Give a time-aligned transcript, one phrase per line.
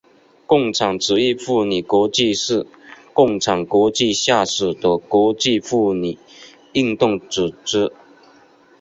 [0.47, 2.65] 共产主义妇女国际是
[3.13, 6.17] 共产国际下属的国际妇女
[6.73, 7.93] 运动组织。